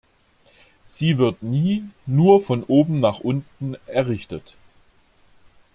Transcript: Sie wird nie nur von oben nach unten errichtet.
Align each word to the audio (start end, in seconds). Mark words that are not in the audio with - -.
Sie 0.83 1.19
wird 1.19 1.43
nie 1.43 1.83
nur 2.07 2.41
von 2.41 2.63
oben 2.63 3.01
nach 3.01 3.19
unten 3.19 3.75
errichtet. 3.85 4.55